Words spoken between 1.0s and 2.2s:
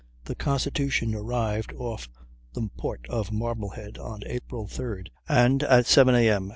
arrived off